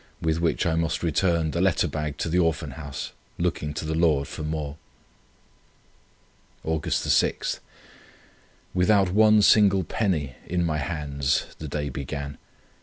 [0.19, 3.93] with which I must return the letter bag to the Orphan Houses, looking to the
[3.93, 4.77] Lord for more.
[6.65, 6.91] "Aug.
[6.91, 7.59] 6.
[8.73, 12.39] Without one single penny in my hands the day began.